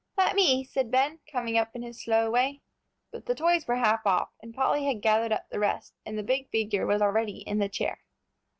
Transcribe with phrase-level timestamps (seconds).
[0.17, 2.63] "Let me!" said Ben, coming up in his slow way.
[3.11, 6.23] But the toys were half off, and Polly had gathered up the rest, and the
[6.23, 7.99] big figure was already in the chair.